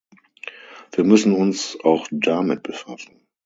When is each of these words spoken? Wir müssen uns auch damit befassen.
Wir 0.93 1.03
müssen 1.03 1.35
uns 1.35 1.77
auch 1.83 2.07
damit 2.11 2.63
befassen. 2.63 3.27